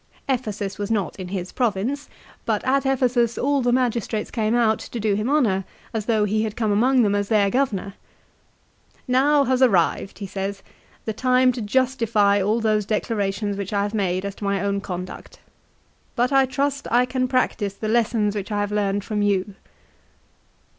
1 0.25 0.35
Ephesus 0.39 0.79
was 0.79 0.89
not 0.89 1.15
in 1.19 1.27
his 1.27 1.51
province, 1.51 2.09
but 2.43 2.63
at 2.63 2.87
Ephesus 2.87 3.37
all 3.37 3.61
the 3.61 3.71
magistrates 3.71 4.31
came 4.31 4.55
out 4.55 4.79
to 4.79 4.99
do 4.99 5.13
him 5.13 5.29
honour, 5.29 5.63
as 5.93 6.07
though 6.07 6.23
he 6.25 6.41
had 6.41 6.55
come 6.55 6.71
among 6.71 7.03
them 7.03 7.13
as 7.13 7.29
their 7.29 7.51
governor. 7.51 7.93
''Now 9.07 9.45
has 9.45 9.61
arrived," 9.61 10.17
he 10.17 10.25
says, 10.25 10.63
"the 11.05 11.13
time 11.13 11.51
to 11.51 11.61
justify 11.61 12.41
all 12.41 12.59
those 12.59 12.87
declarations 12.87 13.57
which 13.57 13.73
I 13.73 13.83
have 13.83 13.93
made 13.93 14.25
as 14.25 14.33
to 14.41 14.43
my 14.43 14.59
own 14.59 14.81
conduct. 14.81 15.37
But 16.15 16.31
I 16.31 16.47
trust 16.47 16.87
I 16.89 17.05
can 17.05 17.27
practise 17.27 17.75
the 17.75 17.87
lessons 17.87 18.33
which 18.35 18.51
I 18.51 18.61
have 18.61 18.71
learned 18.71 19.03
from 19.03 19.21
you." 19.21 19.53